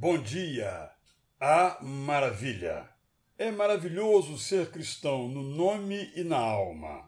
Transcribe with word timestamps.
Bom 0.00 0.16
dia! 0.16 0.90
A 1.38 1.76
maravilha! 1.82 2.88
É 3.36 3.50
maravilhoso 3.50 4.38
ser 4.38 4.70
cristão 4.70 5.28
no 5.28 5.42
nome 5.42 6.10
e 6.16 6.24
na 6.24 6.38
alma. 6.38 7.06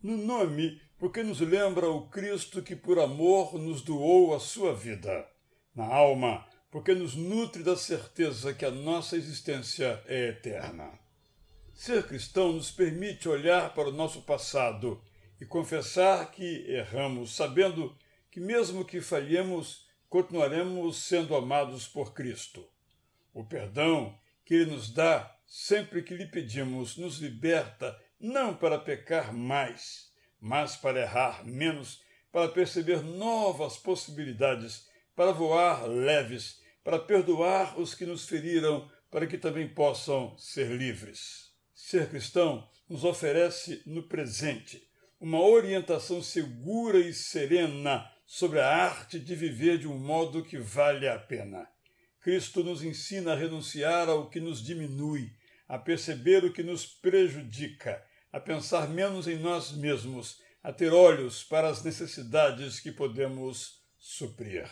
No 0.00 0.16
nome, 0.16 0.80
porque 0.96 1.24
nos 1.24 1.40
lembra 1.40 1.90
o 1.90 2.06
Cristo 2.06 2.62
que 2.62 2.76
por 2.76 3.00
amor 3.00 3.58
nos 3.58 3.82
doou 3.82 4.36
a 4.36 4.38
sua 4.38 4.72
vida. 4.72 5.28
Na 5.74 5.84
alma, 5.84 6.46
porque 6.70 6.94
nos 6.94 7.16
nutre 7.16 7.64
da 7.64 7.76
certeza 7.76 8.54
que 8.54 8.64
a 8.64 8.70
nossa 8.70 9.16
existência 9.16 10.00
é 10.06 10.28
eterna. 10.28 10.96
Ser 11.74 12.06
cristão 12.06 12.52
nos 12.52 12.70
permite 12.70 13.28
olhar 13.28 13.74
para 13.74 13.88
o 13.88 13.92
nosso 13.92 14.22
passado 14.22 15.02
e 15.40 15.44
confessar 15.44 16.30
que 16.30 16.70
erramos, 16.70 17.34
sabendo 17.34 17.92
que, 18.30 18.38
mesmo 18.38 18.84
que 18.84 19.00
falhemos, 19.00 19.90
continuaremos 20.12 20.98
sendo 20.98 21.34
amados 21.34 21.88
por 21.88 22.12
Cristo. 22.12 22.68
O 23.32 23.46
perdão 23.46 24.14
que 24.44 24.52
Ele 24.52 24.72
nos 24.72 24.92
dá 24.92 25.34
sempre 25.46 26.02
que 26.02 26.14
lhe 26.14 26.26
pedimos 26.26 26.98
nos 26.98 27.16
liberta 27.16 27.98
não 28.20 28.54
para 28.54 28.78
pecar 28.78 29.32
mais, 29.32 30.12
mas 30.38 30.76
para 30.76 31.00
errar 31.00 31.46
menos, 31.46 32.02
para 32.30 32.46
perceber 32.50 33.02
novas 33.02 33.78
possibilidades, 33.78 34.86
para 35.16 35.32
voar 35.32 35.88
leves, 35.88 36.60
para 36.84 36.98
perdoar 36.98 37.80
os 37.80 37.94
que 37.94 38.04
nos 38.04 38.28
feriram, 38.28 38.90
para 39.10 39.26
que 39.26 39.38
também 39.38 39.66
possam 39.66 40.36
ser 40.36 40.68
livres. 40.72 41.54
Ser 41.74 42.10
cristão 42.10 42.68
nos 42.86 43.02
oferece 43.02 43.82
no 43.86 44.02
presente 44.02 44.86
uma 45.18 45.40
orientação 45.40 46.22
segura 46.22 46.98
e 46.98 47.14
serena 47.14 48.12
sobre 48.34 48.60
a 48.60 48.66
arte 48.66 49.20
de 49.20 49.34
viver 49.34 49.76
de 49.76 49.86
um 49.86 49.98
modo 49.98 50.42
que 50.42 50.56
vale 50.56 51.06
a 51.06 51.18
pena. 51.18 51.68
Cristo 52.18 52.64
nos 52.64 52.82
ensina 52.82 53.34
a 53.34 53.36
renunciar 53.36 54.08
ao 54.08 54.30
que 54.30 54.40
nos 54.40 54.64
diminui, 54.64 55.30
a 55.68 55.78
perceber 55.78 56.42
o 56.42 56.50
que 56.50 56.62
nos 56.62 56.86
prejudica, 56.86 58.02
a 58.32 58.40
pensar 58.40 58.88
menos 58.88 59.28
em 59.28 59.38
nós 59.38 59.72
mesmos, 59.72 60.40
a 60.62 60.72
ter 60.72 60.94
olhos 60.94 61.44
para 61.44 61.68
as 61.68 61.84
necessidades 61.84 62.80
que 62.80 62.90
podemos 62.90 63.82
suprir. 63.98 64.66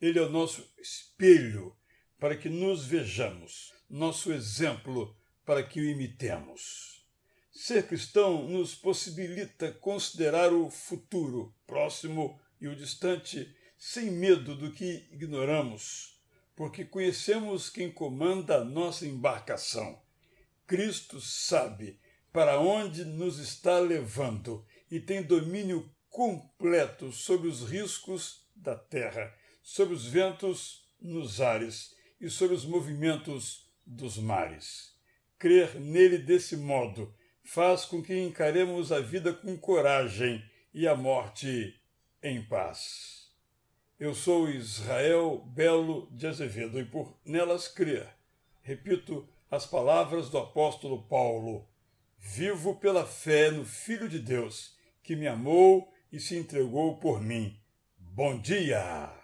Ele 0.00 0.20
é 0.20 0.22
o 0.22 0.30
nosso 0.30 0.64
espelho 0.80 1.76
para 2.20 2.36
que 2.36 2.48
nos 2.48 2.84
vejamos, 2.84 3.74
nosso 3.90 4.32
exemplo 4.32 5.16
para 5.44 5.64
que 5.64 5.80
o 5.80 5.84
imitemos. 5.84 7.04
Ser 7.50 7.88
cristão 7.88 8.46
nos 8.48 8.76
possibilita 8.76 9.72
considerar 9.72 10.52
o 10.52 10.70
futuro, 10.70 11.52
próximo 11.66 12.40
e 12.60 12.68
o 12.68 12.76
distante 12.76 13.54
sem 13.78 14.10
medo 14.10 14.54
do 14.54 14.70
que 14.70 15.08
ignoramos, 15.10 16.20
porque 16.54 16.84
conhecemos 16.84 17.70
quem 17.70 17.90
comanda 17.90 18.58
a 18.58 18.64
nossa 18.64 19.06
embarcação. 19.06 20.00
Cristo 20.66 21.20
sabe 21.20 21.98
para 22.32 22.60
onde 22.60 23.04
nos 23.04 23.38
está 23.38 23.78
levando 23.78 24.64
e 24.90 25.00
tem 25.00 25.22
domínio 25.22 25.90
completo 26.10 27.10
sobre 27.10 27.48
os 27.48 27.68
riscos 27.68 28.46
da 28.54 28.76
terra, 28.76 29.34
sobre 29.62 29.94
os 29.94 30.04
ventos 30.04 30.86
nos 31.00 31.40
ares 31.40 31.94
e 32.20 32.28
sobre 32.28 32.54
os 32.54 32.64
movimentos 32.64 33.66
dos 33.86 34.18
mares. 34.18 34.94
Crer 35.38 35.80
nele 35.80 36.18
desse 36.18 36.56
modo 36.56 37.14
faz 37.42 37.86
com 37.86 38.02
que 38.02 38.16
encaremos 38.16 38.92
a 38.92 39.00
vida 39.00 39.32
com 39.32 39.56
coragem 39.56 40.44
e 40.74 40.86
a 40.86 40.94
morte 40.94 41.79
em 42.22 42.42
paz. 42.42 43.30
Eu 43.98 44.14
sou 44.14 44.48
Israel 44.48 45.44
Belo 45.46 46.08
de 46.10 46.26
Azevedo 46.26 46.78
e 46.80 46.84
por 46.84 47.18
nelas 47.24 47.68
crer, 47.68 48.08
repito 48.62 49.28
as 49.50 49.66
palavras 49.66 50.30
do 50.30 50.38
apóstolo 50.38 51.02
Paulo: 51.02 51.68
Vivo 52.18 52.76
pela 52.76 53.06
fé 53.06 53.50
no 53.50 53.64
Filho 53.64 54.08
de 54.08 54.18
Deus, 54.18 54.76
que 55.02 55.16
me 55.16 55.26
amou 55.26 55.92
e 56.12 56.18
se 56.18 56.36
entregou 56.36 56.96
por 56.98 57.20
mim. 57.20 57.58
Bom 57.98 58.38
dia! 58.38 59.19